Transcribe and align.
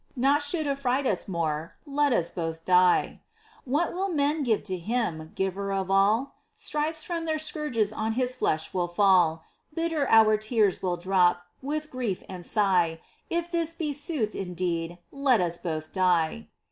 Naught 0.15 0.41
should 0.41 0.65
affright 0.65 1.05
us 1.05 1.27
more 1.27 1.75
Let 1.85 2.11
us 2.11 2.31
both 2.31 2.65
die! 2.65 3.21
What 3.65 3.93
will 3.93 4.09
men 4.09 4.41
give 4.41 4.63
to 4.63 4.75
Him, 4.79 5.31
Giver 5.35 5.71
of 5.71 5.91
all?— 5.91 6.33
Stripes 6.57 7.03
from 7.03 7.25
their 7.25 7.37
scourges 7.37 7.93
on 7.93 8.13
His 8.13 8.35
flesh 8.35 8.73
will 8.73 8.87
fall. 8.87 9.43
Bitter 9.75 10.09
our 10.09 10.37
tears 10.37 10.81
will 10.81 10.97
drop 10.97 11.43
With 11.61 11.91
grief 11.91 12.23
and 12.27 12.43
sigh!— 12.43 12.99
If 13.29 13.51
this 13.51 13.75
be 13.75 13.93
sooth 13.93 14.33
indeed, 14.33 14.97
Let 15.11 15.39
us 15.39 15.59
both 15.59 15.91
die 15.93 16.47